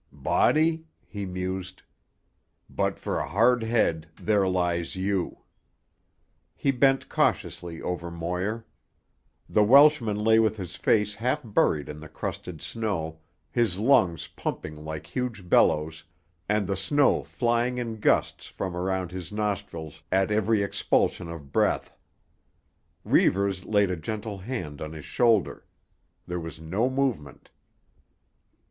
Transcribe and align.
"Body," 0.25 0.87
he 1.05 1.27
mused, 1.27 1.83
"but 2.67 2.97
for 2.97 3.19
a 3.19 3.27
hard 3.27 3.61
head, 3.61 4.07
there 4.19 4.47
lies 4.49 4.95
you." 4.95 5.43
He 6.55 6.71
bent 6.71 7.07
cautiously 7.07 7.83
over 7.83 8.09
Moir. 8.09 8.65
The 9.47 9.63
Welshman 9.63 10.17
lay 10.23 10.39
with 10.39 10.57
his 10.57 10.75
face 10.75 11.13
half 11.13 11.41
buried 11.45 11.87
in 11.87 11.99
the 11.99 12.09
crusted 12.09 12.63
snow, 12.63 13.19
his 13.51 13.77
lungs 13.77 14.27
pumping 14.29 14.83
like 14.83 15.05
huge 15.05 15.47
bellows, 15.47 16.03
and 16.49 16.65
the 16.65 16.75
snow 16.75 17.21
flying 17.23 17.77
in 17.77 17.99
gusts 17.99 18.47
from 18.47 18.75
around 18.75 19.11
his 19.11 19.31
nostrils 19.31 20.01
at 20.11 20.31
every 20.31 20.63
expulsion 20.63 21.29
of 21.29 21.51
breath. 21.51 21.95
Reivers 23.03 23.65
laid 23.65 23.91
a 23.91 23.95
gentle 23.97 24.39
hand 24.39 24.81
on 24.81 24.93
his 24.93 25.05
shoulder. 25.05 25.67
There 26.25 26.39
was 26.39 26.59
no 26.59 26.89
movement. 26.89 27.51